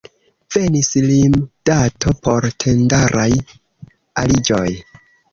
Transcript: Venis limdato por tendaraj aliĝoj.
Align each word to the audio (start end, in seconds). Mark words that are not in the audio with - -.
Venis 0.53 0.87
limdato 1.07 2.13
por 2.27 2.47
tendaraj 2.63 3.27
aliĝoj. 4.23 4.65